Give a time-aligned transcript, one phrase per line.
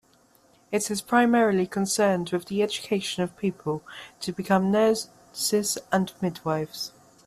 [0.71, 3.83] It is primarily concerned with the education of people
[4.21, 6.91] to become nurses and midwives.